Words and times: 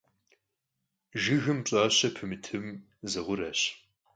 Jjıgım 1.21 1.59
pş'aşe 1.65 2.09
pımıtme, 2.15 2.71
zı 3.11 3.21
khureş. 3.25 3.61